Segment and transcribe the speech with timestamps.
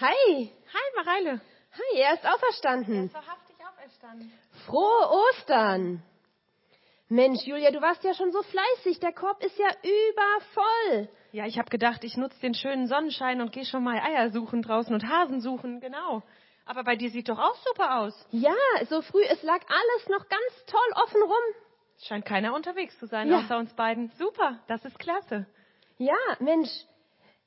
[0.00, 0.50] Hi.
[0.72, 1.40] Hi, Mareile.
[1.72, 3.06] Hi, er ist auferstanden.
[3.06, 4.32] ist wahrhaftig auferstanden.
[4.66, 6.02] Frohe Ostern.
[7.08, 9.00] Mensch, Julia, du warst ja schon so fleißig.
[9.00, 11.08] Der Korb ist ja übervoll.
[11.32, 14.62] Ja, ich habe gedacht, ich nutze den schönen Sonnenschein und gehe schon mal Eier suchen
[14.62, 16.22] draußen und Hasen suchen, genau.
[16.66, 18.14] Aber bei dir sieht doch auch super aus.
[18.30, 18.54] Ja,
[18.88, 21.54] so früh, es lag alles noch ganz toll offen rum.
[22.06, 23.38] Scheint keiner unterwegs zu sein, Ja.
[23.38, 24.10] außer uns beiden.
[24.18, 25.46] Super, das ist klasse.
[25.98, 26.70] Ja, Mensch,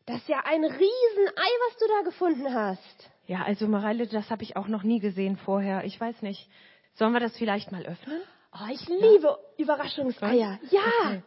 [0.06, 3.10] das ist ja ein Riesenei, was du da gefunden hast.
[3.26, 5.86] Ja, also Mareile, das habe ich auch noch nie gesehen vorher.
[5.86, 6.50] Ich weiß nicht.
[6.96, 8.22] Sollen wir das vielleicht mal öffnen?
[8.54, 10.60] Oh, ich liebe Überraschungseier.
[10.70, 10.82] Ja.
[11.06, 11.24] Okay.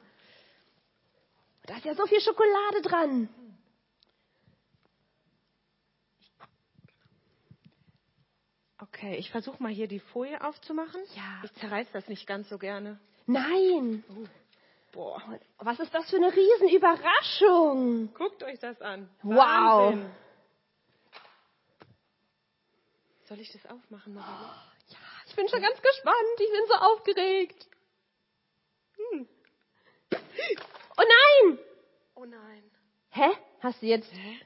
[1.65, 3.29] Da ist ja so viel Schokolade dran.
[8.79, 11.01] Okay, ich versuche mal hier die Folie aufzumachen.
[11.15, 11.41] Ja.
[11.45, 13.01] Ich zerreiß das nicht ganz so gerne.
[13.27, 14.05] Nein.
[14.97, 15.23] Boah.
[15.59, 18.15] Was ist das für eine Riesenüberraschung?
[18.15, 19.11] Guckt euch das an.
[19.23, 19.37] Wow.
[19.37, 20.11] Wahnsinn.
[23.25, 24.55] Soll ich das aufmachen, Mareile?
[24.89, 26.41] Ja, ich bin schon ganz gespannt.
[26.41, 27.69] Ich bin so aufgeregt.
[28.97, 29.29] Hm.
[30.97, 31.59] Oh nein!
[32.15, 32.63] Oh nein.
[33.11, 33.37] Hä?
[33.61, 34.11] Hast du jetzt?
[34.11, 34.41] Hä?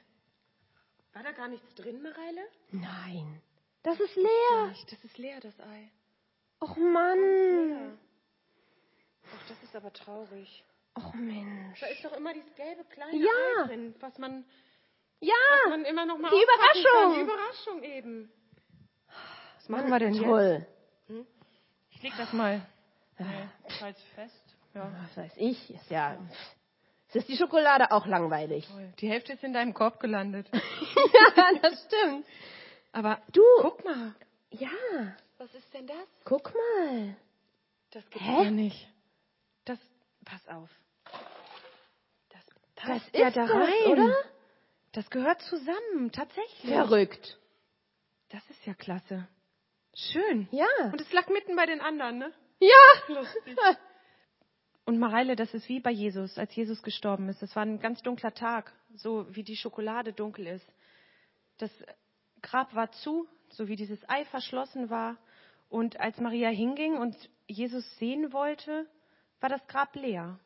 [1.13, 2.45] War da gar nichts drin, Mareile?
[2.71, 3.41] Nein.
[3.83, 4.75] Das ist leer.
[4.89, 5.89] Das ist leer, das Ei.
[6.59, 7.97] Och Mann.
[9.33, 10.63] Ach, das ist aber traurig.
[10.97, 11.79] Och Mensch.
[11.79, 13.63] Da ist doch immer dieses gelbe kleine Ja.
[13.63, 14.43] Ei drin, was man,
[15.21, 15.33] Ja.
[15.63, 17.01] was man immer noch mal die Überraschung.
[17.01, 17.13] Kann.
[17.15, 18.31] Die Überraschung eben.
[19.57, 20.23] Was machen wir denn jetzt?
[20.25, 20.67] Toll.
[21.91, 22.61] Ich leg das mal
[23.17, 23.23] äh,
[23.79, 24.55] falls fest.
[24.73, 24.91] Ja.
[25.03, 25.69] Was weiß ich.
[25.73, 26.17] Ist ja.
[27.09, 28.65] Es ist die Schokolade auch langweilig.
[28.67, 28.93] Toll.
[28.99, 30.49] Die Hälfte ist in deinem Korb gelandet.
[30.53, 32.25] ja, das stimmt.
[32.93, 33.41] Aber Du.
[33.61, 34.13] guck mal.
[34.49, 34.69] Ja.
[35.37, 36.07] Was ist denn das?
[36.25, 37.15] Guck mal.
[37.91, 38.43] Das gibt's Hä?
[38.45, 38.87] ja nicht.
[40.23, 40.69] Das, pass auf.
[42.31, 43.91] Das passt ist ja da das, rein.
[43.91, 44.15] oder?
[44.93, 46.71] Das gehört zusammen, tatsächlich.
[46.71, 47.39] Verrückt.
[48.29, 49.27] Das ist ja klasse.
[49.95, 50.47] Schön.
[50.51, 50.65] Ja.
[50.91, 52.33] Und es lag mitten bei den anderen, ne?
[52.59, 53.15] Ja.
[53.15, 53.57] Lustig.
[54.85, 57.41] Und Mareile, das ist wie bei Jesus, als Jesus gestorben ist.
[57.41, 60.65] Das war ein ganz dunkler Tag, so wie die Schokolade dunkel ist.
[61.57, 61.71] Das
[62.41, 65.17] Grab war zu, so wie dieses Ei verschlossen war.
[65.69, 67.15] Und als Maria hinging und
[67.47, 68.87] Jesus sehen wollte,
[69.41, 70.39] war das Grab leer.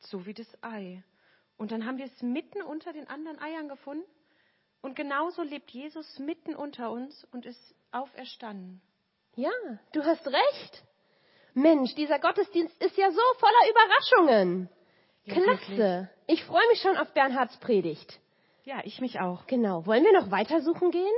[0.00, 1.02] So wie das Ei.
[1.56, 4.04] Und dann haben wir es mitten unter den anderen Eiern gefunden.
[4.82, 8.82] Und genauso lebt Jesus mitten unter uns und ist auferstanden.
[9.36, 9.50] Ja,
[9.92, 10.84] du hast recht.
[11.54, 14.68] Mensch, dieser Gottesdienst ist ja so voller Überraschungen.
[15.24, 16.10] Ja, Klasse.
[16.26, 18.20] Ich freue mich schon auf Bernhards Predigt.
[18.64, 19.46] Ja, ich mich auch.
[19.46, 19.86] Genau.
[19.86, 21.14] Wollen wir noch weiter suchen gehen?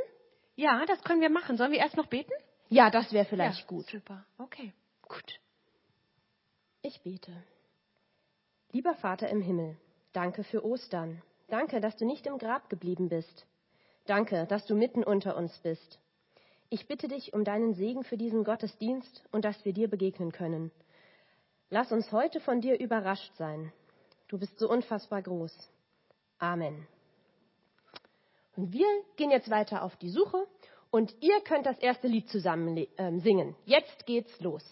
[0.55, 1.57] Ja, das können wir machen.
[1.57, 2.33] Sollen wir erst noch beten?
[2.69, 3.87] Ja, das wäre vielleicht ja, gut.
[3.87, 4.25] Super.
[4.39, 4.73] Okay.
[5.03, 5.41] Gut.
[6.87, 7.33] Ich bete.
[8.71, 9.77] Lieber Vater im Himmel,
[10.13, 11.21] danke für Ostern.
[11.49, 13.45] Danke, dass du nicht im Grab geblieben bist.
[14.05, 15.99] Danke, dass du mitten unter uns bist.
[16.71, 20.71] Ich bitte dich um deinen Segen für diesen Gottesdienst und dass wir dir begegnen können.
[21.71, 23.73] Lass uns heute von dir überrascht sein.
[24.29, 25.53] Du bist so unfassbar groß.
[26.39, 26.87] Amen.
[28.55, 28.87] Und wir
[29.17, 30.47] gehen jetzt weiter auf die Suche
[30.93, 33.57] und ihr könnt das erste Lied zusammen ähm, singen.
[33.65, 34.63] Jetzt geht's los.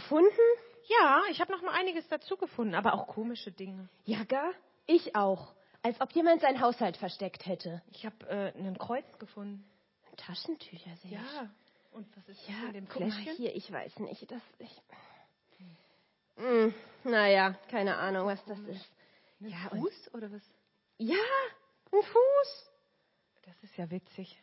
[0.00, 0.46] Gefunden?
[1.00, 3.88] Ja, ich habe noch mal einiges dazu gefunden, aber auch komische Dinge.
[4.04, 4.52] Ja, gar?
[4.86, 5.54] Ich auch.
[5.82, 7.82] Als ob jemand seinen Haushalt versteckt hätte.
[7.92, 9.64] Ich habe äh, ein Kreuz gefunden.
[10.16, 11.32] Taschentücher sehe ich.
[11.34, 11.50] Ja.
[11.92, 13.36] Und was ist Ja, das in dem guck mal Fläschchen?
[13.36, 14.30] hier, ich weiß nicht.
[14.30, 14.82] Das, ich,
[16.36, 18.86] hm, naja, keine Ahnung, was das ist.
[19.40, 20.42] Ein Ja, Fuß oder was?
[20.98, 21.16] Ja,
[21.92, 22.70] ein Fuß.
[23.42, 24.42] Das ist ja witzig.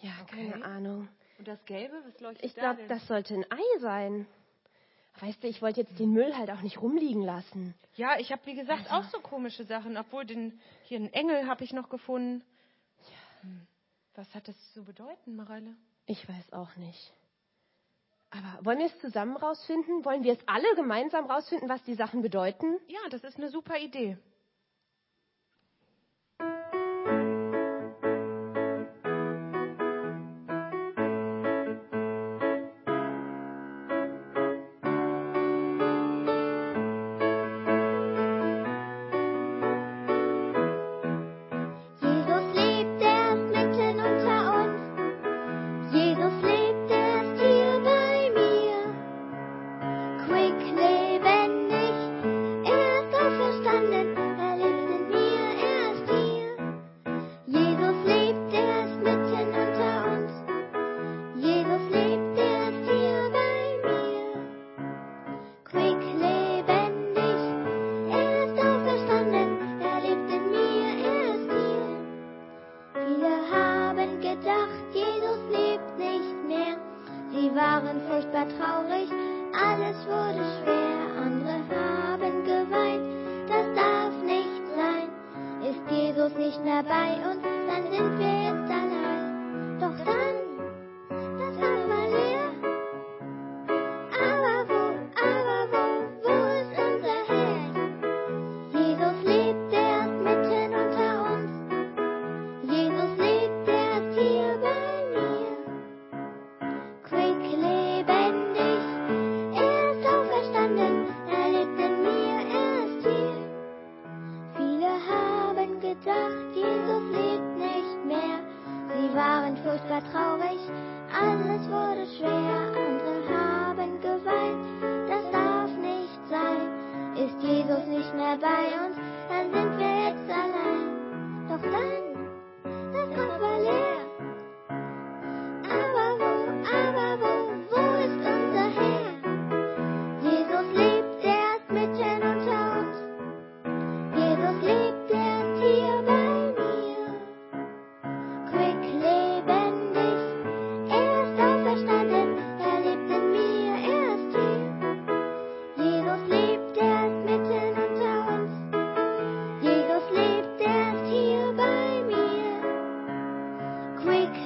[0.00, 0.50] Ja, Okay.
[0.50, 1.08] keine Ahnung.
[1.42, 2.88] Und das Gelbe, was leuchtet Ich da glaube, denn?
[2.88, 4.28] das sollte ein Ei sein.
[5.18, 7.74] Weißt du, ich wollte jetzt den Müll halt auch nicht rumliegen lassen.
[7.96, 11.48] Ja, ich habe wie gesagt Also- auch so komische Sachen, obwohl den hier einen Engel
[11.48, 12.44] habe ich noch gefunden.
[13.40, 13.66] Hm.
[14.14, 15.74] Was hat das zu bedeuten, Mareile?
[16.06, 17.12] Ich weiß auch nicht.
[18.30, 20.04] Aber wollen wir es zusammen rausfinden?
[20.04, 22.78] Wollen wir es alle gemeinsam rausfinden, was die Sachen bedeuten?
[22.86, 24.16] Ja, das ist eine super Idee.
[78.42, 79.08] Furchtbar traurig,
[79.52, 80.92] alles wurde schwer.
[81.24, 83.02] Andere haben geweint,
[83.48, 85.08] das darf nicht sein.
[85.68, 88.51] Ist Jesus nicht mehr bei uns, dann sind wir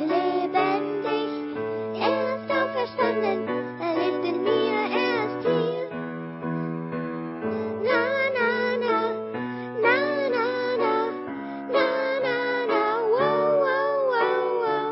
[0.08, 1.30] lebendig,
[2.00, 3.40] er ist auferstanden,
[3.80, 5.88] er lebt in mir, er ist hier.
[7.88, 8.02] Na,
[8.36, 8.50] na,
[8.84, 8.96] na,
[9.84, 9.96] na,
[10.34, 10.46] na,
[10.82, 10.94] na,
[11.75, 11.88] na,
[12.26, 12.36] na,
[12.72, 12.82] na,
[13.14, 14.90] wow, wow, wow, wow.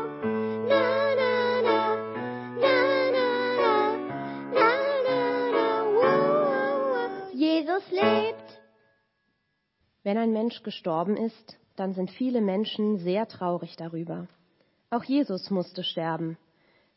[0.71, 0.85] Na,
[1.21, 1.33] na,
[1.67, 1.79] na,
[2.63, 2.77] na,
[3.15, 3.79] na, na,
[4.53, 4.69] na,
[5.07, 5.19] na,
[5.57, 5.67] na,
[5.97, 7.31] wow, wow, wow.
[7.33, 8.49] Jesus lebt.
[10.03, 14.27] Wenn ein Mensch gestorben ist, dann sind viele Menschen sehr traurig darüber.
[14.95, 16.37] Auch Jesus musste sterben.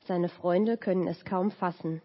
[0.06, 2.00] Seine Freunde können es kaum fassen.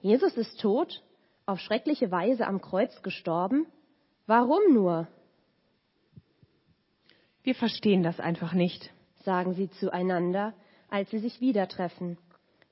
[0.00, 1.00] Jesus ist tot,
[1.46, 3.64] auf schreckliche Weise am Kreuz gestorben.
[4.26, 5.06] Warum nur?
[7.44, 8.92] Wir verstehen das einfach nicht.
[9.22, 10.54] sagen sie zueinander,
[10.90, 12.18] als sie sich wieder treffen.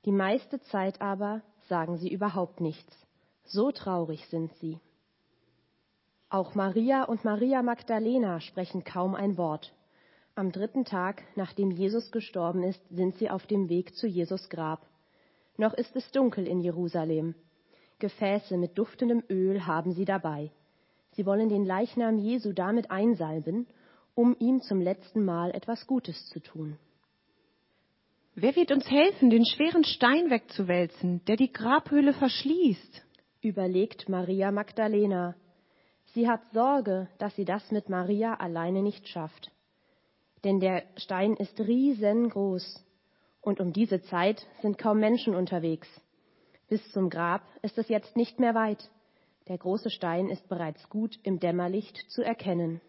[0.05, 2.93] Die meiste Zeit aber sagen sie überhaupt nichts.
[3.45, 4.81] So traurig sind sie.
[6.31, 9.73] Auch Maria und Maria Magdalena sprechen kaum ein Wort.
[10.39, 14.87] Am dritten Tag, nachdem Jesus gestorben ist, sind sie auf dem Weg zu Jesus Grab.
[15.57, 17.35] Noch ist es dunkel in Jerusalem.
[18.01, 20.51] Gefäße mit duftendem Öl haben sie dabei.
[21.13, 23.67] Sie wollen den Leichnam Jesu damit einsalben,
[24.15, 26.77] um ihm zum letzten Mal etwas Gutes zu tun.
[28.35, 33.07] Wer wird uns helfen, den schweren Stein wegzuwälzen, der die Grabhöhle verschließt?
[33.41, 35.35] überlegt Maria Magdalena.
[36.13, 39.51] Sie hat Sorge, dass sie das mit Maria alleine nicht schafft.
[40.47, 42.81] Denn der Stein ist riesengroß
[43.41, 45.89] und um diese Zeit sind kaum Menschen unterwegs.
[46.69, 48.89] Bis zum Grab ist es jetzt nicht mehr weit.
[49.49, 52.81] Der große Stein ist bereits gut im Dämmerlicht zu erkennen.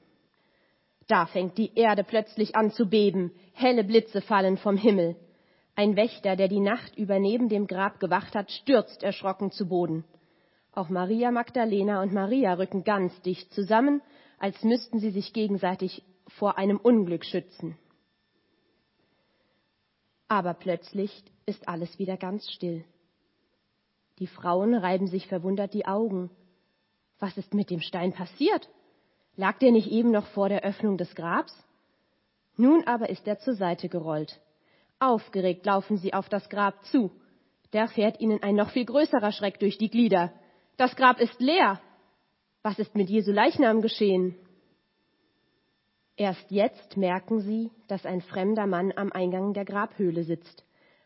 [1.07, 5.15] Da fängt die Erde plötzlich an zu beben, helle Blitze fallen vom Himmel.
[5.75, 10.03] Ein Wächter, der die Nacht über neben dem Grab gewacht hat, stürzt erschrocken zu Boden.
[10.73, 14.03] Auch Maria Magdalena und Maria rücken ganz dicht zusammen,
[14.37, 16.03] als müssten sie sich gegenseitig
[16.37, 17.77] vor einem Unglück schützen.
[20.27, 22.83] Aber plötzlich ist alles wieder ganz still.
[24.19, 26.29] Die Frauen reiben sich verwundert die Augen.
[27.19, 28.69] Was ist mit dem Stein passiert?
[29.35, 31.53] Lag der nicht eben noch vor der Öffnung des Grabs?
[32.55, 34.39] Nun aber ist er zur Seite gerollt.
[34.99, 37.11] Aufgeregt laufen sie auf das Grab zu.
[37.71, 40.33] Da fährt ihnen ein noch viel größerer Schreck durch die Glieder.
[40.77, 41.79] Das Grab ist leer.
[42.63, 44.35] Was ist mit Jesu Leichnam geschehen?
[46.17, 50.65] Erst jetzt merken sie, dass ein fremder Mann am Eingang der Grabhöhle sitzt.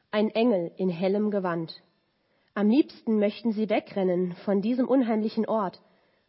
[0.09, 1.83] Ein Engel in hellem Gewand.
[2.53, 5.81] Am liebsten möchten sie wegrennen von diesem unheimlichen Ort,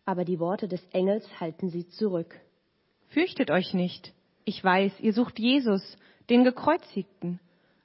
[0.05, 2.41] aber die Worte des Engels halten sie zurück.
[3.09, 4.13] Fürchtet euch nicht.
[4.45, 5.97] Ich weiß, ihr sucht Jesus,
[6.29, 7.39] den Gekreuzigten.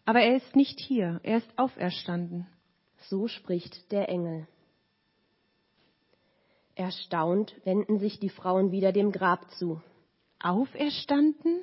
[0.05, 2.47] Aber er ist nicht hier, er ist auferstanden.
[3.09, 4.47] So spricht der Engel.
[6.73, 9.81] Erstaunt wenden sich die Frauen wieder dem Grab zu.
[10.39, 11.61] Auferstanden?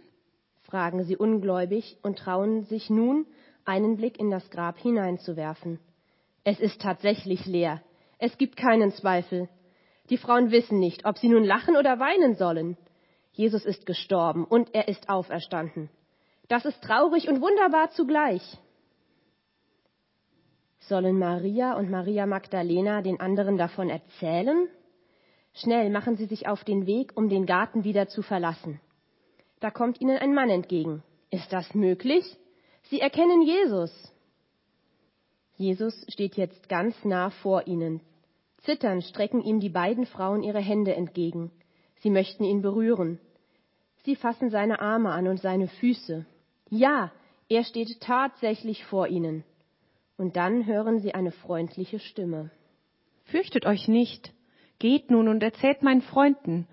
[0.63, 3.27] fragen sie ungläubig und trauen sich nun,
[3.65, 5.79] einen Blick in das Grab hineinzuwerfen.
[6.43, 7.83] Es ist tatsächlich leer.
[8.19, 9.49] Es gibt keinen Zweifel.
[10.11, 12.77] Die Frauen wissen nicht, ob sie nun lachen oder weinen sollen.
[13.33, 15.91] Jesus ist gestorben und er ist auferstanden.
[16.49, 18.43] Das ist traurig und wunderbar zugleich.
[20.81, 24.69] Sollen Maria und Maria Magdalena den anderen davon erzählen?
[25.55, 28.81] Schnell machen sie sich auf den Weg, um den Garten wieder zu verlassen.
[29.61, 31.03] Da kommt ihnen ein Mann entgegen.
[31.31, 32.25] Ist das möglich?
[32.83, 34.13] Sie erkennen Jesus.
[35.57, 38.01] Jesus steht jetzt ganz nah vor ihnen.
[38.59, 41.53] Zitternd strecken ihm die beiden Frauen ihre Hände entgegen.
[41.97, 43.21] Sie möchten ihn berühren.
[44.05, 46.27] Sie fassen seine Arme an und seine Füße.
[46.69, 47.13] Ja,
[47.49, 49.45] er steht tatsächlich vor ihnen.
[50.17, 52.51] Und dann hören sie eine freundliche Stimme.
[53.25, 54.33] Fürchtet euch nicht.
[54.79, 56.67] Geht nun und erzählt meinen Freunden,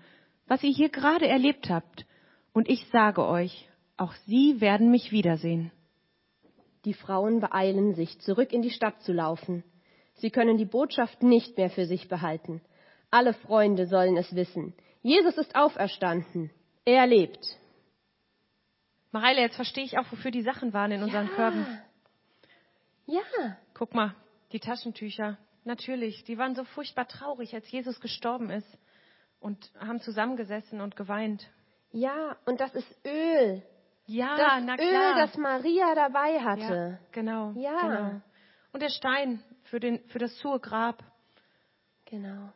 [0.46, 2.06] was ihr hier gerade erlebt habt.
[2.52, 5.70] Und ich sage euch, auch sie werden mich wiedersehen.
[6.84, 9.62] Die Frauen beeilen sich, zurück in die Stadt zu laufen.
[10.14, 12.60] Sie können die Botschaft nicht mehr für sich behalten.
[13.10, 14.74] Alle Freunde sollen es wissen.
[15.02, 16.50] Jesus ist auferstanden.
[16.84, 17.56] Er lebt.
[19.12, 21.34] Mareile, jetzt verstehe ich auch, wofür die Sachen waren in unseren Ja.
[21.34, 21.66] Körben.
[23.06, 24.14] Ja, Guck mal,
[24.52, 25.38] die Taschentücher.
[25.64, 28.66] Natürlich, die waren so furchtbar traurig, als Jesus gestorben ist.
[29.40, 31.50] Und haben zusammengesessen und geweint.
[31.90, 33.60] ja, und das ist Öl.
[34.06, 35.14] Ja, Das na Öl, klar.
[35.16, 36.98] das Maria dabei ja, hatte.
[37.12, 37.52] genau.
[37.56, 37.80] Ja.
[37.80, 38.20] Genau.
[38.72, 41.02] Und der Stein für, den, für das hohe Grab.
[42.06, 42.52] Genau.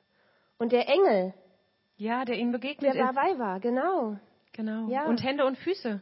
[0.58, 1.34] Und der Engel,
[1.96, 3.16] Ja, der ihm begegnet der ist.
[3.16, 4.16] dabei war, genau.
[4.52, 4.88] Genau.
[4.88, 5.06] Ja.
[5.06, 6.00] Und Hände und Füße.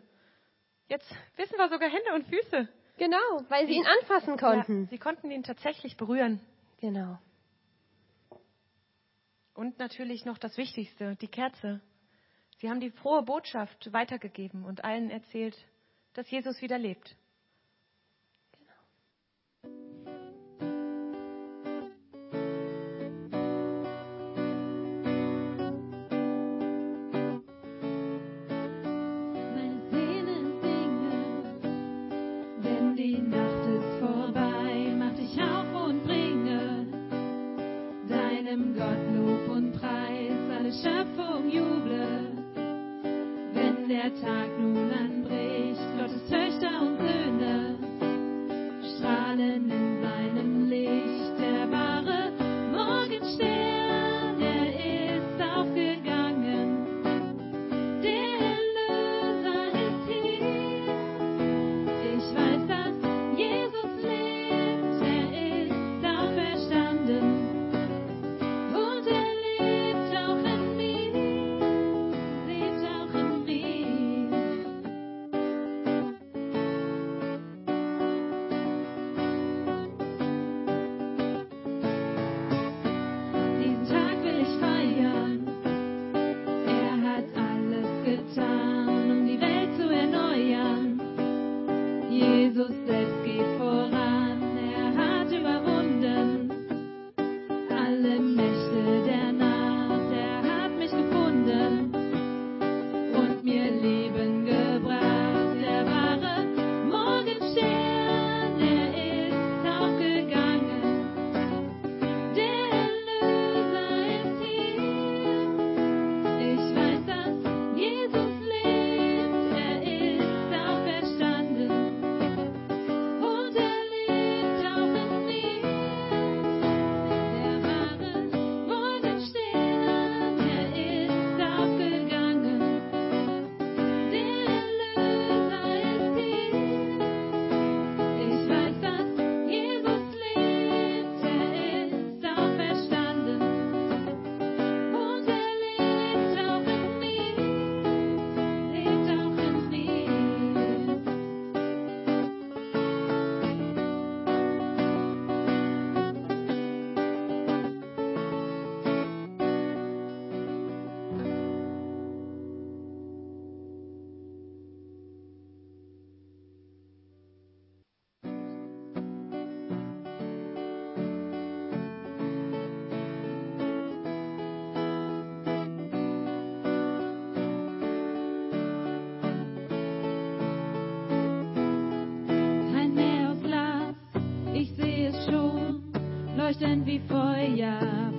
[0.88, 2.68] Jetzt wissen wir sogar Hände und Füße.
[2.98, 3.16] Genau,
[3.48, 4.82] weil sie ihn anfassen konnten.
[4.82, 6.40] Ja, sie konnten ihn tatsächlich berühren.
[6.84, 7.16] Genau.
[9.54, 11.80] Und natürlich noch das Wichtigste, die Kerze.
[12.58, 15.56] Sie haben die frohe Botschaft weitergegeben und allen erzählt,
[16.12, 17.16] dass Jesus wieder lebt.
[38.54, 40.38] Deinem Gott Lob und Preis.
[40.56, 42.30] Alle Schöpfung juble,
[43.52, 45.80] wenn der Tag nun anbricht.
[45.98, 47.03] Gottes Töchter und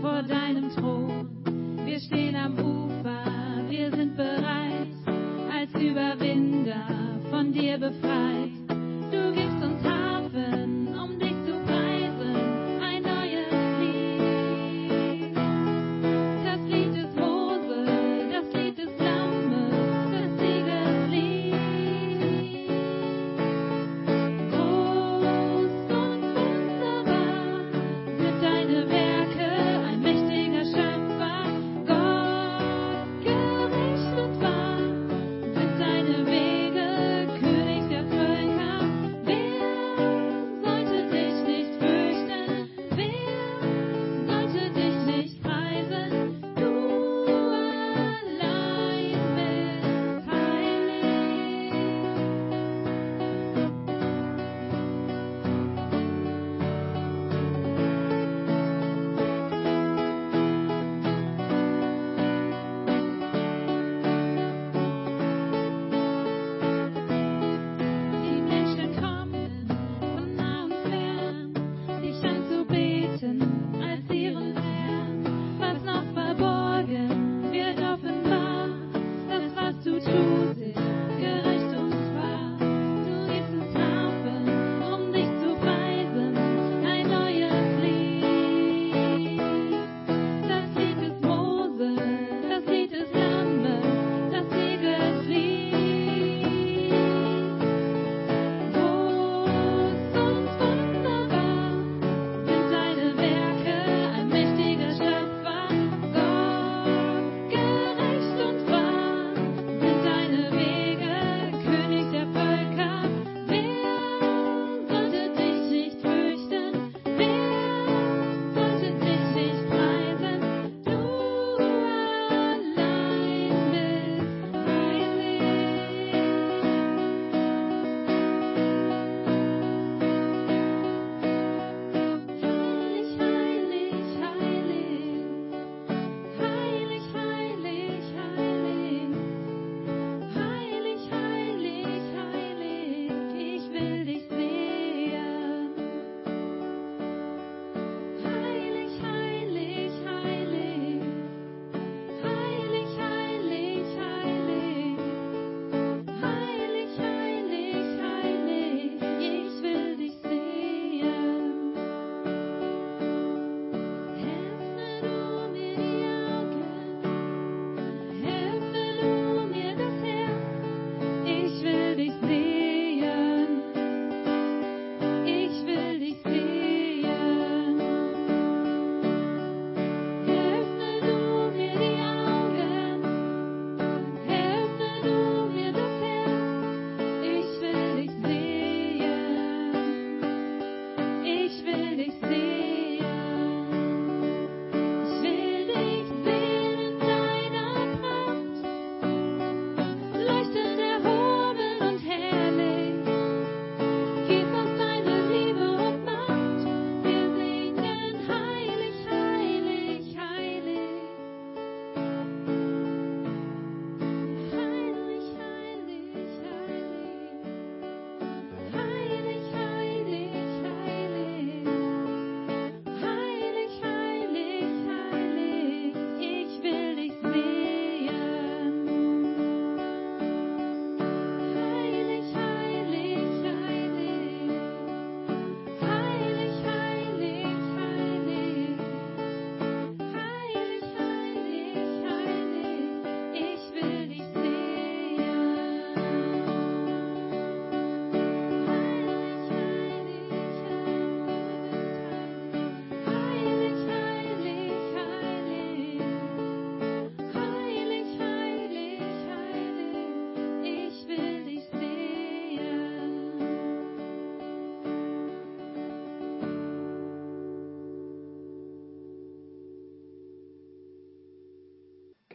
[0.01, 1.27] Vor deinem Thron.
[1.85, 3.23] Wir stehen am Ufer,
[3.69, 4.95] wir sind bereit,
[5.53, 6.87] als Überwinder
[7.29, 8.49] von dir befreit.
[9.11, 10.54] Du gibst uns Hafen.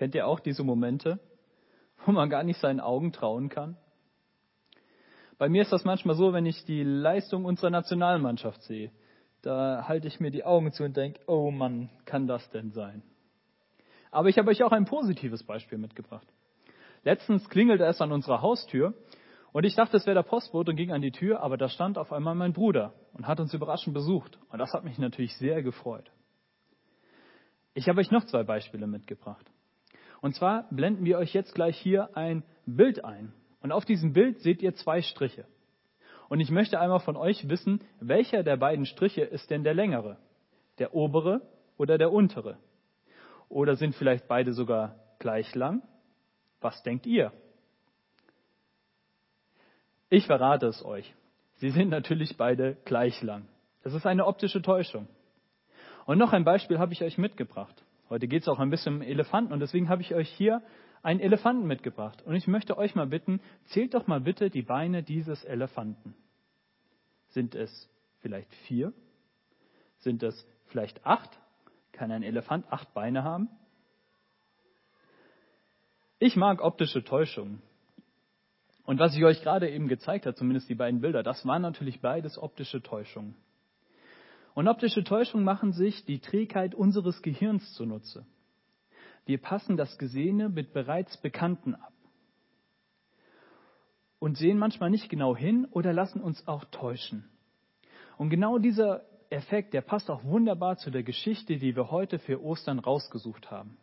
[0.00, 1.20] Kennt ihr auch diese Momente,
[2.06, 3.76] wo man gar nicht seinen Augen trauen kann?
[5.36, 8.92] Bei mir ist das manchmal so, wenn ich die Leistung unserer Nationalmannschaft sehe.
[9.42, 13.02] Da halte ich mir die Augen zu und denke, oh Mann, kann das denn sein?
[14.10, 16.26] Aber ich habe euch auch ein positives Beispiel mitgebracht.
[17.04, 18.94] Letztens klingelte es an unserer Haustür
[19.52, 21.98] und ich dachte, es wäre der Postbote und ging an die Tür, aber da stand
[21.98, 24.38] auf einmal mein Bruder und hat uns überraschend besucht.
[24.48, 26.10] Und das hat mich natürlich sehr gefreut.
[27.74, 29.44] Ich habe euch noch zwei Beispiele mitgebracht.
[30.20, 33.32] Und zwar blenden wir euch jetzt gleich hier ein Bild ein.
[33.62, 35.44] Und auf diesem Bild seht ihr zwei Striche.
[36.28, 40.16] Und ich möchte einmal von euch wissen, welcher der beiden Striche ist denn der längere?
[40.78, 41.42] Der obere
[41.76, 42.56] oder der untere?
[43.48, 45.82] Oder sind vielleicht beide sogar gleich lang?
[46.60, 47.32] Was denkt ihr?
[50.08, 51.14] Ich verrate es euch.
[51.54, 53.48] Sie sind natürlich beide gleich lang.
[53.82, 55.08] Das ist eine optische Täuschung.
[56.06, 57.82] Und noch ein Beispiel habe ich euch mitgebracht.
[58.10, 60.62] Heute geht es auch ein bisschen um Elefanten und deswegen habe ich euch hier
[61.02, 62.22] einen Elefanten mitgebracht.
[62.22, 66.16] Und ich möchte euch mal bitten, zählt doch mal bitte die Beine dieses Elefanten.
[67.28, 68.92] Sind es vielleicht vier?
[69.98, 71.30] Sind es vielleicht acht?
[71.92, 73.48] Kann ein Elefant acht Beine haben?
[76.18, 77.62] Ich mag optische Täuschungen.
[78.84, 82.00] Und was ich euch gerade eben gezeigt habe, zumindest die beiden Bilder, das waren natürlich
[82.00, 83.36] beides optische Täuschungen.
[84.54, 88.26] Und optische Täuschungen machen sich die Trägheit unseres Gehirns zunutze.
[89.26, 91.92] Wir passen das Gesehene mit bereits Bekannten ab
[94.18, 97.28] und sehen manchmal nicht genau hin oder lassen uns auch täuschen.
[98.18, 102.42] Und genau dieser Effekt, der passt auch wunderbar zu der Geschichte, die wir heute für
[102.42, 103.78] Ostern rausgesucht haben.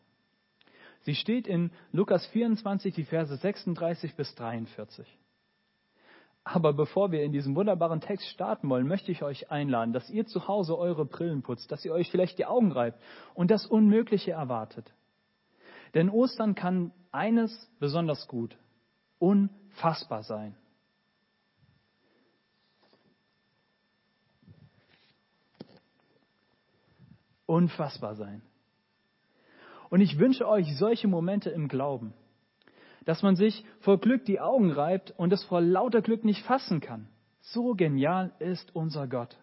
[1.01, 5.08] Sie steht in Lukas 24, die Verse 36 bis 43.
[6.53, 10.25] Aber bevor wir in diesem wunderbaren Text starten wollen, möchte ich euch einladen, dass ihr
[10.25, 13.01] zu Hause eure Brillen putzt, dass ihr euch vielleicht die Augen reibt
[13.33, 14.93] und das Unmögliche erwartet.
[15.93, 18.57] Denn Ostern kann eines besonders gut,
[19.19, 20.55] unfassbar sein.
[27.45, 28.41] Unfassbar sein.
[29.89, 32.13] Und ich wünsche euch solche Momente im Glauben,
[33.08, 36.82] dass man sich vor Glück die Augen reibt und es vor lauter Glück nicht fassen
[36.82, 37.08] kann.
[37.39, 39.38] So genial ist unser Gott.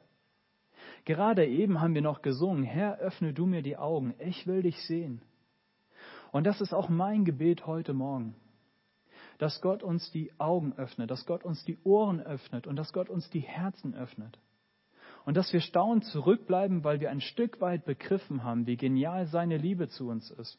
[1.06, 4.82] Gerade eben haben wir noch gesungen, Herr, öffne du mir die Augen, ich will dich
[4.82, 5.22] sehen.
[6.30, 8.34] Und das ist auch mein Gebet heute Morgen,
[9.38, 13.08] dass Gott uns die Augen öffnet, dass Gott uns die Ohren öffnet und dass Gott
[13.08, 14.38] uns die Herzen öffnet.
[15.24, 19.56] Und dass wir staunend zurückbleiben, weil wir ein Stück weit begriffen haben, wie genial seine
[19.56, 20.58] Liebe zu uns ist.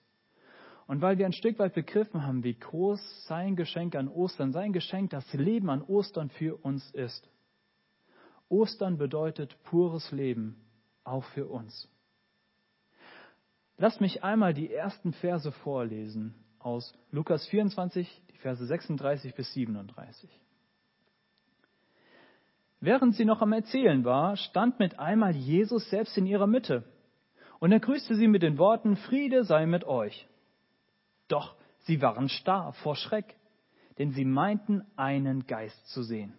[0.88, 4.72] Und weil wir ein Stück weit begriffen haben, wie groß sein Geschenk an Ostern, sein
[4.72, 7.28] Geschenk, das Leben an Ostern für uns ist.
[8.50, 10.56] Ostern bedeutet pures Leben,
[11.04, 11.90] auch für uns.
[13.78, 20.30] Lasst mich einmal die ersten Verse vorlesen aus Lukas 24, die Verse 36 bis 37.
[22.80, 26.84] Während sie noch am Erzählen war, stand mit einmal Jesus selbst in ihrer Mitte.
[27.60, 30.28] Und er grüßte sie mit den Worten, Friede sei mit euch.
[31.28, 33.36] Doch sie waren starr vor Schreck,
[33.98, 36.34] denn sie meinten, einen Geist zu sehen.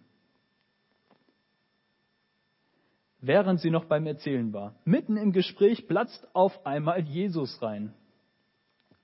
[3.19, 7.93] Während sie noch beim Erzählen war, mitten im Gespräch platzt auf einmal Jesus rein.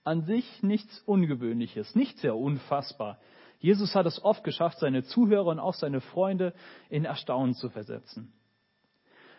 [0.04, 3.20] An sich nichts Ungewöhnliches, nicht sehr unfassbar.
[3.60, 6.54] Jesus hat es oft geschafft, seine Zuhörer und auch seine Freunde
[6.90, 8.32] in Erstaunen zu versetzen.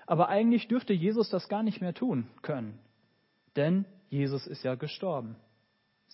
[0.06, 2.78] Aber eigentlich dürfte Jesus das gar nicht mehr tun können,
[3.56, 5.36] denn Jesus ist ja gestorben.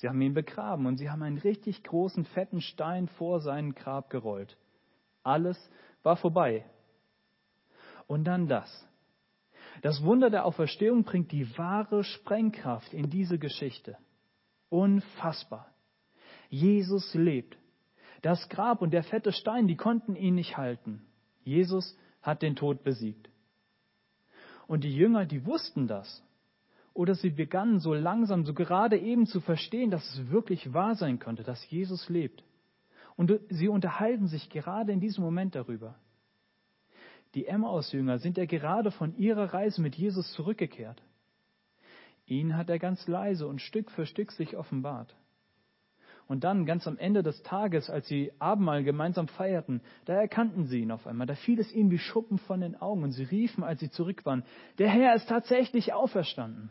[0.00, 4.08] Sie haben ihn begraben und sie haben einen richtig großen, fetten Stein vor sein Grab
[4.08, 4.56] gerollt.
[5.22, 5.58] Alles
[6.02, 6.64] war vorbei.
[8.06, 8.88] Und dann das.
[9.82, 13.98] Das Wunder der Auferstehung bringt die wahre Sprengkraft in diese Geschichte.
[14.70, 15.70] Unfassbar.
[16.48, 17.58] Jesus lebt.
[18.22, 21.02] Das Grab und der fette Stein, die konnten ihn nicht halten.
[21.44, 23.28] Jesus hat den Tod besiegt.
[24.66, 26.22] Und die Jünger, die wussten das
[26.92, 31.18] oder sie begannen so langsam, so gerade eben zu verstehen, dass es wirklich wahr sein
[31.18, 32.42] könnte, dass Jesus lebt.
[33.16, 35.94] Und sie unterhalten sich gerade in diesem Moment darüber.
[37.35, 41.00] Die Emmaus-Jünger sind ja gerade von ihrer Reise mit Jesus zurückgekehrt.
[42.26, 45.14] Ihnen hat er ganz leise und Stück für Stück sich offenbart.
[46.26, 50.81] Und dann, ganz am Ende des Tages, als sie Abendmahl gemeinsam feierten, da erkannten sie
[50.81, 51.26] ihn auf einmal.
[51.26, 54.24] Da fiel es ihnen wie Schuppen von den Augen und sie riefen, als sie zurück
[54.24, 54.44] waren,
[54.79, 56.70] der Herr ist tatsächlich auferstanden.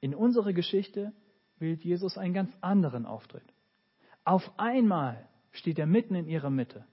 [0.00, 1.12] In unserer Geschichte
[1.58, 3.44] wählt Jesus einen ganz anderen Auftritt.
[4.24, 6.84] Auf einmal steht er mitten in ihrer Mitte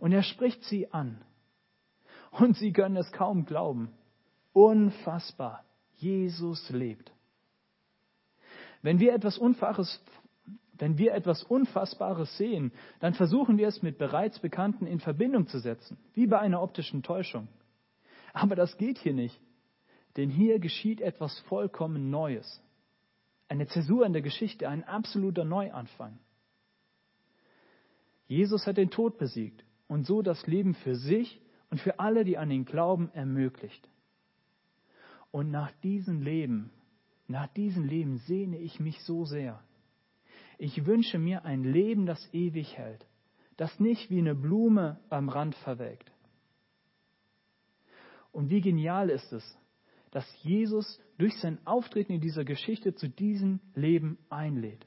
[0.00, 1.22] und er spricht sie an.
[2.30, 3.90] Und sie können es kaum glauben.
[4.52, 5.64] Unfassbar.
[5.96, 7.12] Jesus lebt.
[8.82, 10.00] Wenn wir etwas Unfaires,
[10.74, 15.58] wenn wir etwas Unfassbares sehen, dann versuchen wir es mit bereits Bekannten in Verbindung zu
[15.58, 17.48] setzen, wie bei einer optischen Täuschung.
[18.32, 19.40] Aber das geht hier nicht,
[20.16, 22.62] denn hier geschieht etwas vollkommen Neues.
[23.48, 26.18] Eine Zäsur in der Geschichte, ein absoluter Neuanfang.
[28.26, 31.40] Jesus hat den Tod besiegt und so das Leben für sich
[31.70, 33.88] und für alle, die an ihn glauben, ermöglicht.
[35.30, 36.70] Und nach diesem Leben,
[37.26, 39.62] nach diesem Leben sehne ich mich so sehr.
[40.58, 43.06] Ich wünsche mir ein Leben, das ewig hält,
[43.56, 46.10] das nicht wie eine Blume am Rand verwelkt.
[48.32, 49.58] Und wie genial ist es,
[50.10, 54.86] dass Jesus durch sein Auftreten in dieser Geschichte zu diesem Leben einlädt.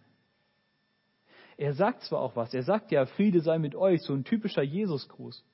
[1.57, 4.63] Er sagt zwar auch was, er sagt ja, Friede sei mit euch, so ein typischer
[4.63, 5.45] Jesusgruß.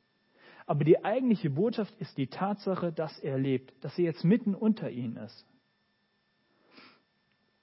[0.65, 4.89] Aber die eigentliche Botschaft ist die Tatsache, dass er lebt, dass er jetzt mitten unter
[4.89, 5.45] ihnen ist.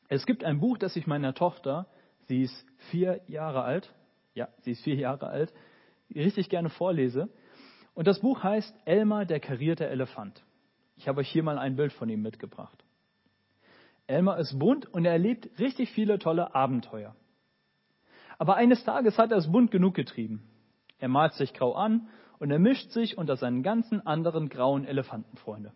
[0.08, 1.86] Es gibt ein Buch, das ich meiner Tochter,
[2.28, 3.94] sie ist vier Jahre alt,
[4.34, 5.52] ja, sie ist vier Jahre alt,
[6.14, 7.30] richtig gerne vorlese.
[7.94, 10.43] Und das Buch heißt Elmar, der karierte Elefant.
[10.96, 12.84] Ich habe euch hier mal ein Bild von ihm mitgebracht.
[14.06, 17.14] Elmar ist bunt und er erlebt richtig viele tolle Abenteuer.
[18.38, 20.42] Aber eines Tages hat er es bunt genug getrieben.
[20.98, 25.72] Er malt sich grau an und er mischt sich unter seinen ganzen anderen grauen Elefantenfreunde.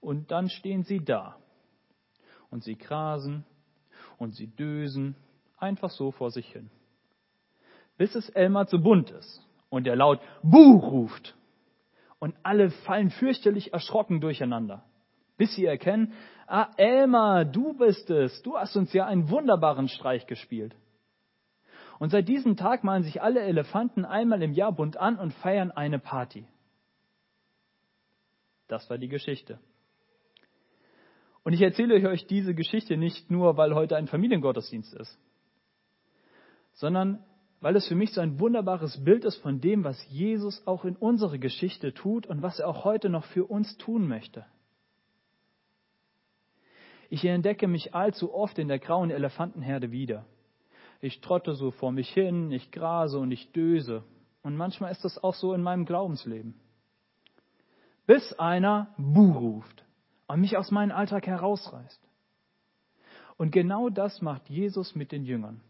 [0.00, 1.36] Und dann stehen sie da.
[2.50, 3.44] Und sie grasen
[4.16, 5.16] und sie dösen
[5.56, 6.70] einfach so vor sich hin.
[7.96, 11.36] Bis es Elmar zu bunt ist und er laut Buh ruft.
[12.18, 14.84] Und alle fallen fürchterlich erschrocken durcheinander.
[15.36, 16.14] Bis sie erkennen,
[16.46, 18.42] ah, Elmar, du bist es.
[18.42, 20.74] Du hast uns ja einen wunderbaren Streich gespielt.
[21.98, 25.70] Und seit diesem Tag malen sich alle Elefanten einmal im Jahr bunt an und feiern
[25.70, 26.46] eine Party.
[28.68, 29.58] Das war die Geschichte.
[31.42, 35.18] Und ich erzähle euch diese Geschichte nicht nur, weil heute ein Familiengottesdienst ist,
[36.74, 37.24] sondern
[37.60, 40.96] weil es für mich so ein wunderbares Bild ist von dem, was Jesus auch in
[40.96, 44.46] unserer Geschichte tut und was er auch heute noch für uns tun möchte.
[47.10, 50.26] Ich entdecke mich allzu oft in der grauen Elefantenherde wieder.
[51.00, 54.04] Ich trotte so vor mich hin, ich grase und ich döse.
[54.42, 56.54] Und manchmal ist das auch so in meinem Glaubensleben.
[58.06, 59.84] Bis einer Buh ruft
[60.26, 62.00] und mich aus meinem Alltag herausreißt.
[63.36, 65.60] Und genau das macht Jesus mit den Jüngern.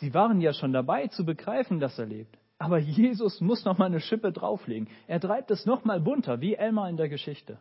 [0.00, 2.38] Sie waren ja schon dabei zu begreifen, dass er lebt.
[2.58, 4.88] Aber Jesus muss noch mal eine Schippe drauflegen.
[5.06, 7.58] Er treibt es noch mal bunter, wie Elmar in der Geschichte.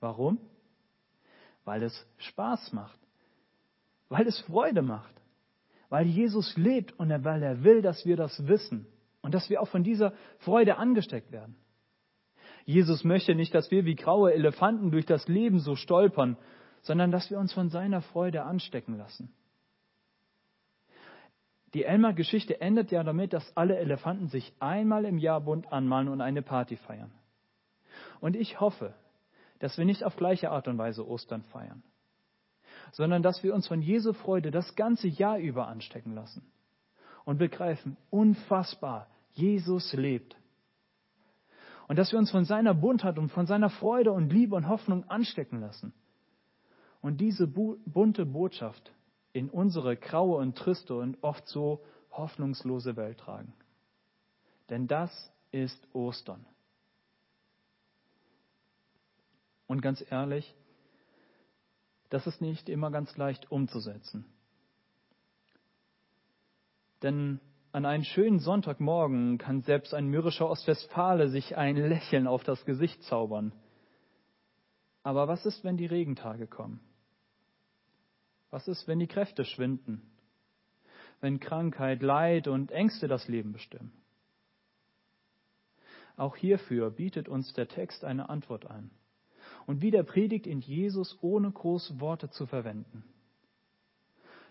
[0.00, 0.38] Warum?
[1.64, 2.98] Weil es Spaß macht.
[4.08, 5.14] Weil es Freude macht.
[5.88, 8.86] Weil Jesus lebt und weil er will, dass wir das wissen.
[9.20, 11.56] Und dass wir auch von dieser Freude angesteckt werden.
[12.64, 16.36] Jesus möchte nicht, dass wir wie graue Elefanten durch das Leben so stolpern,
[16.82, 19.32] sondern dass wir uns von seiner Freude anstecken lassen.
[21.74, 26.20] Die Elmar-Geschichte endet ja damit, dass alle Elefanten sich einmal im Jahr bunt anmalen und
[26.20, 27.12] eine Party feiern.
[28.20, 28.94] Und ich hoffe,
[29.58, 31.82] dass wir nicht auf gleiche Art und Weise Ostern feiern,
[32.92, 36.50] sondern dass wir uns von Jesu Freude das ganze Jahr über anstecken lassen
[37.24, 40.36] und begreifen, unfassbar, Jesus lebt.
[41.86, 45.04] Und dass wir uns von seiner Buntheit und von seiner Freude und Liebe und Hoffnung
[45.08, 45.92] anstecken lassen.
[47.00, 48.92] Und diese bunte Botschaft
[49.32, 53.52] in unsere graue und triste und oft so hoffnungslose Welt tragen.
[54.70, 56.44] Denn das ist Ostern.
[59.66, 60.54] Und ganz ehrlich,
[62.10, 64.24] das ist nicht immer ganz leicht umzusetzen.
[67.02, 72.64] Denn an einem schönen Sonntagmorgen kann selbst ein mürrischer Ostwestfale sich ein Lächeln auf das
[72.64, 73.52] Gesicht zaubern.
[75.02, 76.80] Aber was ist, wenn die Regentage kommen?
[78.50, 80.02] Was ist, wenn die Kräfte schwinden?
[81.20, 83.92] Wenn Krankheit, Leid und Ängste das Leben bestimmen?
[86.16, 88.90] Auch hierfür bietet uns der Text eine Antwort an.
[89.66, 93.04] Und wieder predigt in Jesus, ohne große Worte zu verwenden.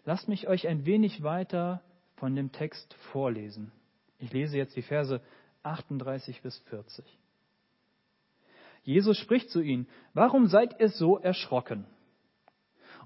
[0.06, 1.82] Lasst mich euch ein wenig weiter
[2.16, 3.72] von dem Text vorlesen.
[4.20, 5.22] Ich lese jetzt die Verse
[5.64, 7.06] 38 bis 40.
[8.84, 11.86] Jesus spricht zu ihnen, warum seid ihr so erschrocken?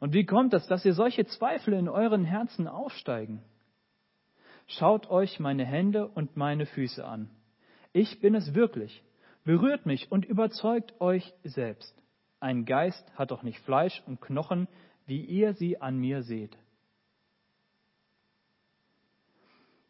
[0.01, 3.43] Und wie kommt es, dass ihr solche Zweifel in euren Herzen aufsteigen?
[4.65, 7.29] Schaut euch meine Hände und meine Füße an.
[7.93, 9.03] Ich bin es wirklich.
[9.43, 11.95] Berührt mich und überzeugt euch selbst.
[12.39, 14.67] Ein Geist hat doch nicht Fleisch und Knochen,
[15.05, 16.57] wie ihr sie an mir seht.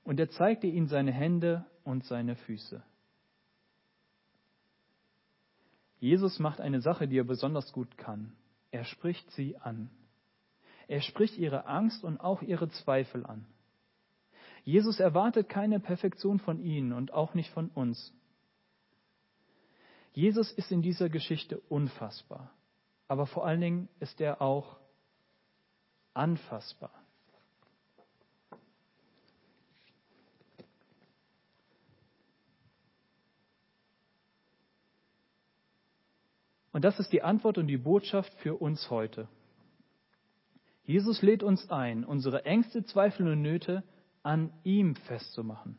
[0.04, 2.84] Und er zeigte ihnen seine Hände und seine Füße.
[6.00, 8.34] Jesus macht eine Sache, die er besonders gut kann.
[8.72, 9.90] Er spricht sie an.
[10.92, 13.46] Er spricht ihre Angst und auch ihre Zweifel an.
[14.66, 18.14] Jesus erwartet keine Perfektion von ihnen und auch nicht von uns.
[20.12, 22.52] Jesus ist in dieser Geschichte unfassbar,
[23.08, 24.82] aber vor allen Dingen ist er auch
[26.14, 26.92] anfassbar.
[36.74, 39.30] Und das ist die Antwort und die Botschaft für uns heute.
[40.92, 43.82] Jesus lädt uns ein, unsere Ängste, Zweifel und Nöte
[44.24, 45.78] an ihm festzumachen,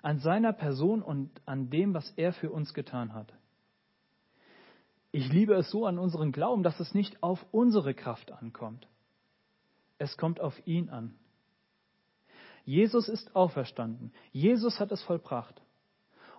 [0.00, 3.30] an seiner Person und an dem, was er für uns getan hat.
[5.10, 8.88] Ich liebe es so an unserem Glauben, dass es nicht auf unsere Kraft ankommt.
[9.98, 11.14] Es kommt auf ihn an.
[12.64, 14.14] Jesus ist auferstanden.
[14.30, 15.60] Jesus hat es vollbracht.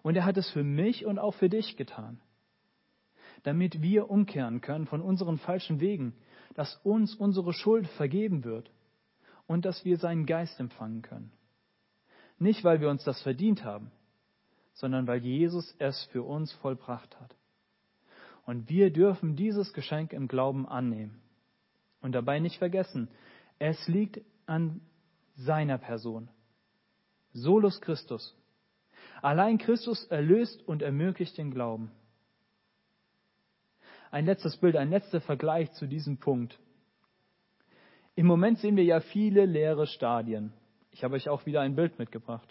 [0.01, 2.19] Und er hat es für mich und auch für dich getan.
[3.43, 6.15] Damit wir umkehren können von unseren falschen Wegen,
[6.53, 8.71] dass uns unsere Schuld vergeben wird
[9.47, 11.31] und dass wir seinen Geist empfangen können.
[12.39, 13.91] Nicht, weil wir uns das verdient haben,
[14.73, 17.35] sondern weil Jesus es für uns vollbracht hat.
[18.45, 21.21] Und wir dürfen dieses Geschenk im Glauben annehmen.
[22.01, 23.07] Und dabei nicht vergessen,
[23.59, 24.81] es liegt an
[25.35, 26.29] seiner Person.
[27.31, 28.35] Solus Christus.
[29.21, 31.91] Allein Christus erlöst und ermöglicht den Glauben.
[34.13, 36.59] Ein letztes Bild, ein letzter Vergleich zu diesem Punkt.
[38.13, 40.53] Im Moment sehen wir ja viele leere Stadien.
[40.91, 42.47] Ich habe euch auch wieder ein Bild mitgebracht.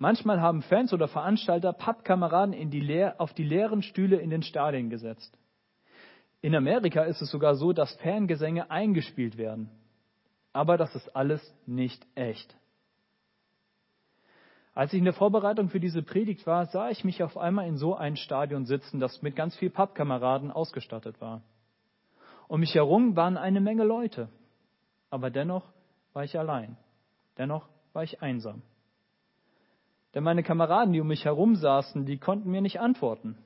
[0.00, 5.38] Manchmal haben Fans oder Veranstalter Pappkameraden die auf die leeren Stühle in den Stadien gesetzt.
[6.40, 9.70] In Amerika ist es sogar so, dass Fangesänge eingespielt werden.
[10.52, 12.52] Aber das ist alles nicht echt.
[14.74, 17.76] Als ich in der Vorbereitung für diese Predigt war, sah ich mich auf einmal in
[17.76, 21.42] so ein Stadion sitzen, das mit ganz viel Pappkameraden ausgestattet war.
[22.48, 24.28] Um mich herum waren eine Menge Leute.
[25.10, 25.64] Aber dennoch
[26.14, 26.78] war ich allein.
[27.36, 28.62] Dennoch war ich einsam.
[30.14, 33.36] Denn meine Kameraden, die um mich herum saßen, die konnten mir nicht antworten.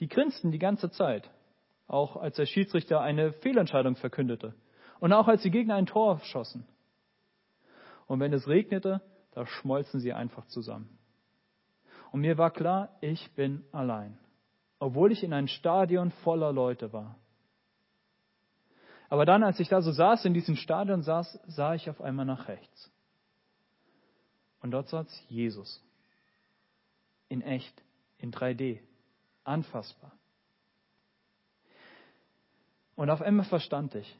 [0.00, 1.30] Die grinsten die ganze Zeit,
[1.86, 4.54] auch als der Schiedsrichter eine Fehlentscheidung verkündete
[5.00, 6.66] und auch als die Gegner ein Tor schossen.
[8.06, 9.02] Und wenn es regnete,
[9.38, 10.98] da schmolzen sie einfach zusammen.
[12.10, 14.18] Und mir war klar, ich bin allein,
[14.80, 17.16] obwohl ich in ein Stadion voller Leute war.
[19.08, 22.26] Aber dann, als ich da so saß, in diesem Stadion saß, sah ich auf einmal
[22.26, 22.90] nach rechts.
[24.60, 25.80] Und dort saß Jesus.
[27.28, 27.80] In echt,
[28.18, 28.80] in 3D,
[29.44, 30.10] anfassbar.
[32.96, 34.18] Und auf einmal verstand ich,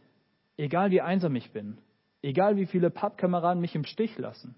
[0.57, 1.79] egal wie einsam ich bin,
[2.23, 4.55] egal wie viele Pappkameraden mich im Stich lassen,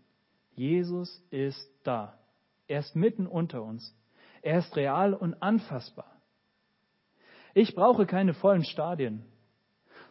[0.54, 2.18] Jesus ist da.
[2.66, 3.94] Er ist mitten unter uns.
[4.42, 6.10] Er ist real und anfassbar.
[7.54, 9.24] Ich brauche keine vollen Stadien,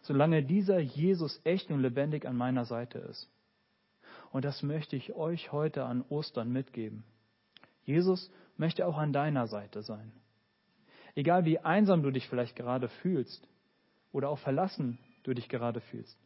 [0.02, 3.30] solange dieser Jesus echt und lebendig an meiner Seite ist.
[4.30, 7.04] Und das möchte ich euch heute an Ostern mitgeben.
[7.84, 10.12] Jesus möchte auch an deiner Seite sein.
[11.14, 13.48] Egal wie einsam du dich vielleicht gerade fühlst
[14.12, 16.16] oder auch verlassen du dich gerade fühlst,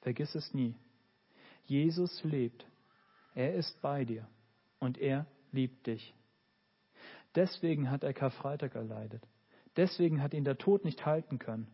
[0.00, 0.74] vergiss es nie.
[1.66, 2.66] Jesus lebt.
[3.34, 4.26] Er ist bei dir
[4.78, 6.14] und er liebt dich.
[7.34, 9.22] Deswegen hat er Karfreitag erleidet.
[9.76, 11.66] Deswegen hat ihn der Tod nicht halten können,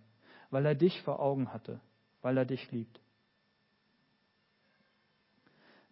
[0.50, 1.80] weil er dich vor Augen hatte,
[2.22, 3.00] weil er dich liebt.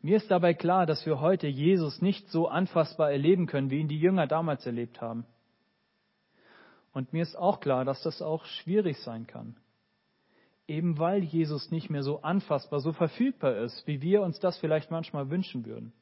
[0.02, 3.88] Mir ist dabei klar, dass wir heute Jesus nicht so anfassbar erleben können, wie ihn
[3.88, 5.26] die Jünger damals erlebt haben.
[6.92, 9.56] Und mir ist auch klar, dass das auch schwierig sein kann.
[10.68, 14.90] Eben weil Jesus nicht mehr so anfassbar, so verfügbar ist, wie wir uns das vielleicht
[14.90, 15.92] manchmal wünschen würden.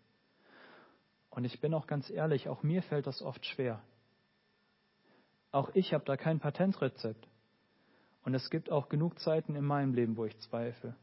[1.31, 3.83] Und ich bin auch ganz ehrlich, auch mir fällt das oft schwer.
[5.53, 7.29] Auch ich habe da kein Patentrezept.
[8.25, 10.97] Und es gibt auch genug Zeiten in meinem Leben, wo ich zweifle.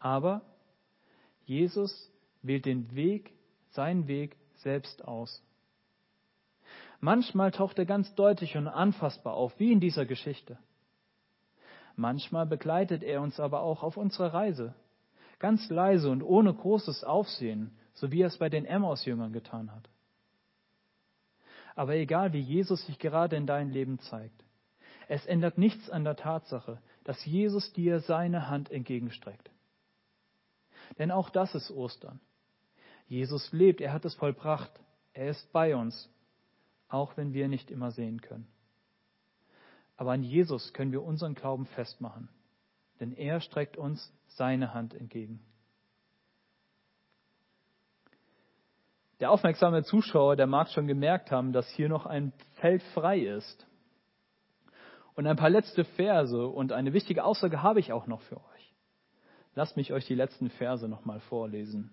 [0.00, 0.42] Aber
[1.44, 2.10] Jesus
[2.42, 3.32] wählt den Weg,
[3.70, 5.42] seinen Weg selbst aus.
[7.00, 10.58] Manchmal taucht er ganz deutlich und anfassbar auf, wie in dieser Geschichte.
[12.00, 14.74] Manchmal begleitet er uns aber auch auf unserer Reise,
[15.38, 19.86] ganz leise und ohne großes Aufsehen, so wie er es bei den Emmaus-Jüngern getan hat.
[21.74, 24.42] Aber egal, wie Jesus sich gerade in dein Leben zeigt,
[25.08, 29.50] es ändert nichts an der Tatsache, dass Jesus dir seine Hand entgegenstreckt.
[30.98, 32.18] Denn auch das ist Ostern.
[33.08, 34.72] Jesus lebt, er hat es vollbracht,
[35.12, 36.08] er ist bei uns,
[36.88, 38.48] auch wenn wir nicht immer sehen können.
[40.00, 42.30] Aber an Jesus können wir unseren Glauben festmachen,
[43.00, 45.44] denn er streckt uns seine Hand entgegen.
[49.20, 53.66] Der aufmerksame Zuschauer, der mag schon gemerkt haben, dass hier noch ein Feld frei ist.
[55.16, 58.74] Und ein paar letzte Verse und eine wichtige Aussage habe ich auch noch für euch.
[59.54, 61.92] Lasst mich euch die letzten Verse nochmal vorlesen.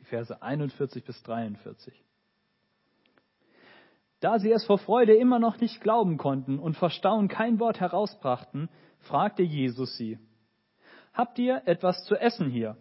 [0.00, 2.03] Die Verse 41 bis 43.
[4.24, 7.78] Da sie es vor Freude immer noch nicht glauben konnten und vor Staunen kein Wort
[7.78, 8.70] herausbrachten,
[9.00, 10.18] fragte Jesus sie,
[11.12, 12.78] Habt ihr etwas zu essen hier?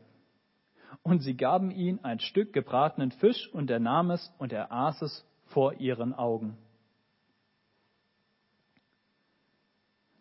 [1.02, 5.02] Und sie gaben ihm ein Stück gebratenen Fisch, und er nahm es und er aß
[5.02, 6.58] es vor ihren Augen.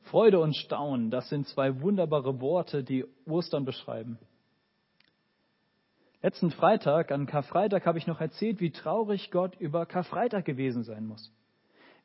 [0.01, 4.19] Freude und Staunen, das sind zwei wunderbare Worte, die Ostern beschreiben.
[6.23, 11.05] Letzten Freitag, an Karfreitag, habe ich noch erzählt, wie traurig Gott über Karfreitag gewesen sein
[11.05, 11.33] muss.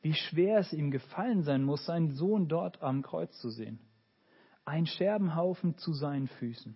[0.02, 3.80] Wie schwer es ihm gefallen sein muss, seinen Sohn dort am Kreuz zu sehen.
[4.66, 6.76] Ein Scherbenhaufen zu seinen Füßen.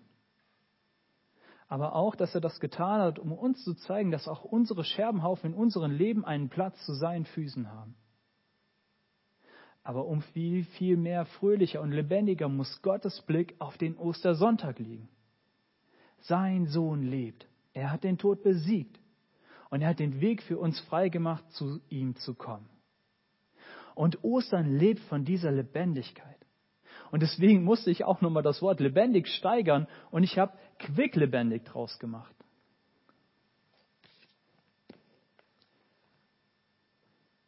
[1.67, 5.53] Aber auch, dass er das getan hat, um uns zu zeigen, dass auch unsere Scherbenhaufen
[5.53, 7.95] in unserem Leben einen Platz zu seinen Füßen haben.
[9.83, 15.09] Aber um viel, viel mehr fröhlicher und lebendiger muss Gottes Blick auf den Ostersonntag liegen.
[16.21, 17.47] Sein Sohn lebt.
[17.73, 18.99] Er hat den Tod besiegt.
[19.69, 22.69] Und er hat den Weg für uns freigemacht, zu ihm zu kommen.
[23.95, 26.37] Und Ostern lebt von dieser Lebendigkeit.
[27.11, 31.99] Und deswegen musste ich auch nochmal das Wort lebendig steigern und ich habe quicklebendig draus
[31.99, 32.33] gemacht.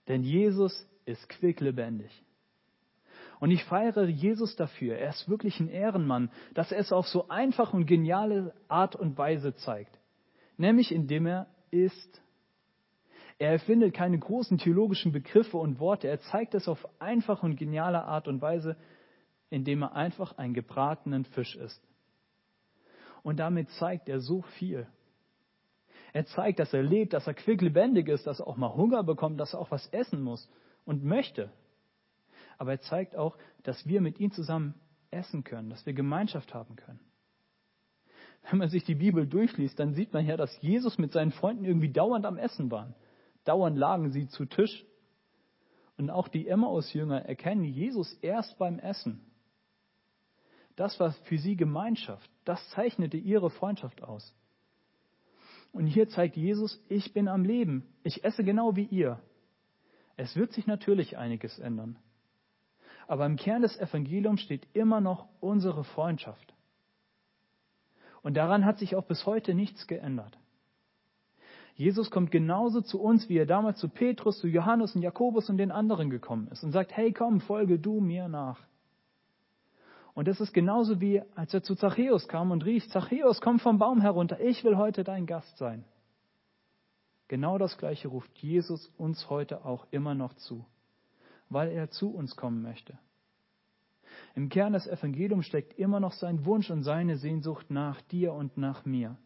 [0.08, 2.12] Denn Jesus ist quicklebendig.
[3.44, 4.96] Und ich feiere Jesus dafür.
[4.96, 9.18] Er ist wirklich ein Ehrenmann, dass er es auf so einfache und geniale Art und
[9.18, 10.00] Weise zeigt.
[10.56, 12.22] Nämlich indem er ist.
[13.40, 16.08] Er erfindet keine großen theologischen Begriffe und Worte.
[16.08, 18.78] Er zeigt es auf einfache und geniale Art und Weise,
[19.50, 21.86] indem er einfach einen gebratenen Fisch isst.
[23.24, 24.88] Und damit zeigt er so viel.
[26.14, 29.38] Er zeigt, dass er lebt, dass er quicklebendig ist, dass er auch mal Hunger bekommt,
[29.42, 30.50] dass er auch was essen muss
[30.86, 31.52] und möchte
[32.58, 34.76] aber er zeigt auch, dass wir mit ihm zusammen
[35.12, 37.00] essen können, dass wir Gemeinschaft haben können.
[38.50, 41.64] Wenn man sich die Bibel durchliest, dann sieht man ja, dass Jesus mit seinen Freunden
[41.64, 42.94] irgendwie dauernd am Essen waren.
[43.46, 44.86] Dauernd lagen sie zu Tisch.
[45.98, 49.22] Und auch die Emmaus-Jünger erkennen Jesus erst beim Essen.
[50.76, 52.30] Das war für sie Gemeinschaft.
[52.46, 54.34] Das zeichnete ihre Freundschaft aus.
[55.72, 57.86] Und hier zeigt Jesus, ich bin am Leben.
[58.04, 59.20] Ich esse genau wie ihr.
[60.18, 61.98] Es wird sich natürlich einiges ändern.
[63.08, 66.54] Aber im Kern des Evangeliums steht immer noch unsere Freundschaft.
[68.22, 70.38] Und daran hat sich auch bis heute nichts geändert.
[71.76, 75.58] Jesus kommt genauso zu uns, wie er damals zu Petrus, zu Johannes und Jakobus und
[75.58, 78.60] den anderen gekommen ist und sagt, hey komm, folge du mir nach.
[80.14, 83.80] Und das ist genauso wie, als er zu Zachäus kam und rief, Zachäus, komm vom
[83.80, 85.84] Baum herunter, ich will heute dein Gast sein.
[87.28, 90.66] Genau das Gleiche ruft Jesus uns heute auch immer noch zu
[91.54, 92.98] weil er zu uns kommen möchte.
[94.36, 98.58] Im Kern des Evangeliums steckt immer noch sein Wunsch und seine Sehnsucht nach dir und
[98.58, 99.18] nach mir.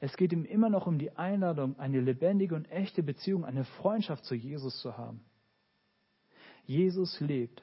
[0.00, 4.24] Es geht ihm immer noch um die Einladung, eine lebendige und echte Beziehung, eine Freundschaft
[4.24, 5.24] zu Jesus zu haben.
[6.64, 7.62] Jesus lebt.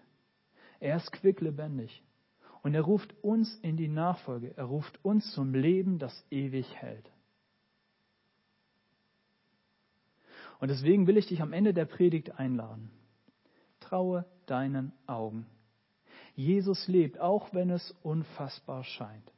[0.79, 2.03] Er ist quicklebendig.
[2.63, 4.57] Und er ruft uns in die Nachfolge.
[4.57, 7.09] Er ruft uns zum Leben, das ewig hält.
[10.59, 12.89] Und deswegen will ich dich am Ende der Predigt einladen.
[13.85, 15.45] Vertraue deinen Augen.
[16.35, 19.31] Jesus lebt, auch wenn es unfassbar scheint.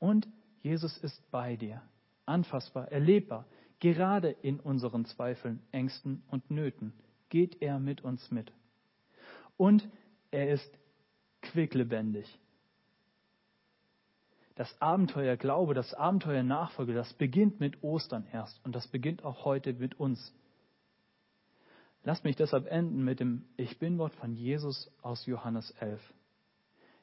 [0.00, 0.26] Und
[0.62, 1.80] Jesus ist bei dir,
[2.26, 3.46] anfassbar, erlebbar.
[3.78, 6.92] Gerade in unseren Zweifeln, Ängsten und Nöten
[7.28, 8.52] geht er mit uns mit.
[9.56, 9.88] Und
[10.32, 10.70] er ist
[11.42, 12.38] quicklebendig.
[14.56, 19.44] Das Abenteuer Glaube, das Abenteuer Nachfolge, das beginnt mit Ostern erst und das beginnt auch
[19.44, 20.34] heute mit uns.
[22.04, 26.00] Lasst mich deshalb enden mit dem Ich bin-Wort von Jesus aus Johannes 11.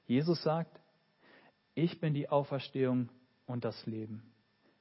[0.07, 0.79] Jesus sagt,
[1.73, 3.09] ich bin die Auferstehung
[3.45, 4.23] und das Leben.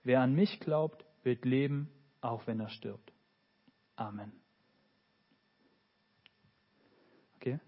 [0.04, 1.90] Wer an mich glaubt, wird leben,
[2.20, 3.12] auch wenn er stirbt.
[3.96, 4.32] Amen.
[7.36, 7.58] Okay?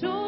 [0.00, 0.27] Tod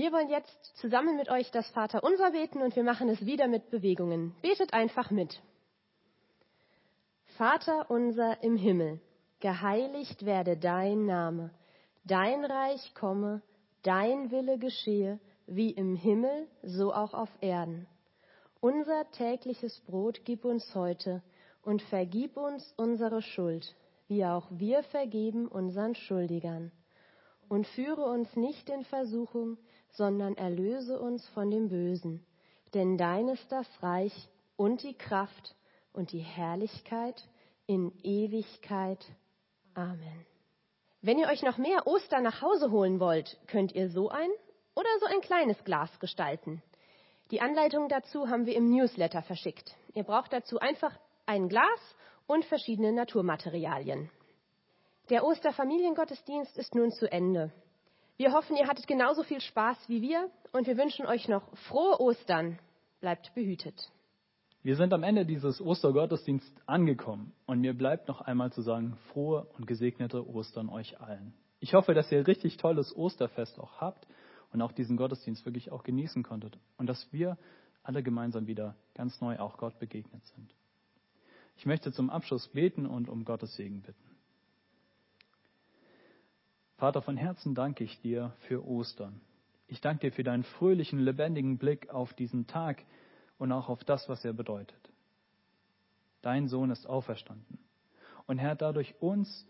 [0.00, 3.68] Wir wollen jetzt zusammen mit euch das Vaterunser beten und wir machen es wieder mit
[3.68, 4.34] Bewegungen.
[4.40, 5.42] Betet einfach mit.
[7.36, 8.98] Vater unser im Himmel,
[9.40, 11.50] geheiligt werde dein Name,
[12.04, 13.42] dein Reich komme,
[13.82, 17.86] dein Wille geschehe, wie im Himmel, so auch auf Erden.
[18.62, 21.22] Unser tägliches Brot gib uns heute
[21.60, 23.76] und vergib uns unsere Schuld,
[24.08, 26.72] wie auch wir vergeben unseren Schuldigern.
[27.50, 29.58] Und führe uns nicht in Versuchung,
[29.90, 32.24] sondern erlöse uns von dem Bösen.
[32.74, 35.56] Denn dein ist das Reich und die Kraft
[35.92, 37.26] und die Herrlichkeit
[37.66, 39.04] in Ewigkeit.
[39.74, 40.26] Amen.
[41.02, 44.30] Wenn ihr euch noch mehr Ostern nach Hause holen wollt, könnt ihr so ein
[44.76, 46.62] oder so ein kleines Glas gestalten.
[47.32, 49.74] Die Anleitung dazu haben wir im Newsletter verschickt.
[49.94, 50.96] Ihr braucht dazu einfach
[51.26, 51.80] ein Glas
[52.28, 54.08] und verschiedene Naturmaterialien.
[55.10, 57.52] Der Osterfamiliengottesdienst ist nun zu Ende.
[58.16, 61.98] Wir hoffen, ihr hattet genauso viel Spaß wie wir und wir wünschen euch noch frohe
[62.00, 62.60] Ostern.
[63.00, 63.90] Bleibt behütet.
[64.62, 69.48] Wir sind am Ende dieses Ostergottesdienstes angekommen und mir bleibt noch einmal zu sagen, frohe
[69.58, 71.34] und gesegnete Ostern euch allen.
[71.58, 74.06] Ich hoffe, dass ihr richtig tolles Osterfest auch habt
[74.52, 77.36] und auch diesen Gottesdienst wirklich auch genießen konntet und dass wir
[77.82, 80.54] alle gemeinsam wieder ganz neu auch Gott begegnet sind.
[81.56, 84.09] Ich möchte zum Abschluss beten und um Gottes Segen bitten.
[86.80, 89.20] Vater, von Herzen danke ich dir für Ostern.
[89.68, 92.82] Ich danke dir für deinen fröhlichen, lebendigen Blick auf diesen Tag
[93.36, 94.90] und auch auf das, was er bedeutet.
[96.22, 97.58] Dein Sohn ist auferstanden
[98.26, 99.46] und er hat dadurch uns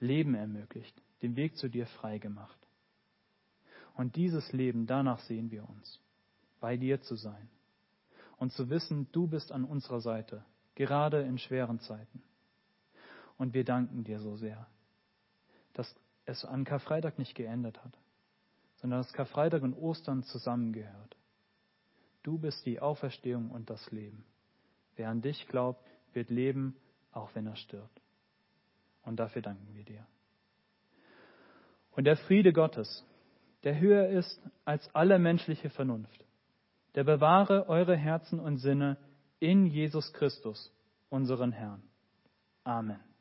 [0.00, 2.58] Leben ermöglicht, den Weg zu dir frei gemacht.
[3.94, 6.00] Und dieses Leben, danach sehen wir uns,
[6.60, 7.50] bei dir zu sein
[8.38, 10.42] und zu wissen, du bist an unserer Seite,
[10.76, 12.22] gerade in schweren Zeiten.
[13.36, 14.66] Und wir danken dir so sehr,
[15.74, 15.94] dass
[16.26, 17.98] es an Karfreitag nicht geändert hat,
[18.76, 21.16] sondern dass Karfreitag und Ostern zusammengehört.
[22.22, 24.24] Du bist die Auferstehung und das Leben.
[24.96, 26.76] Wer an dich glaubt, wird leben,
[27.12, 28.00] auch wenn er stirbt.
[29.02, 30.06] Und dafür danken wir dir.
[31.92, 33.04] Und der Friede Gottes,
[33.62, 36.24] der höher ist als alle menschliche Vernunft,
[36.94, 38.96] der bewahre eure Herzen und Sinne
[39.40, 40.72] in Jesus Christus,
[41.10, 41.82] unseren Herrn.
[42.64, 43.13] Amen.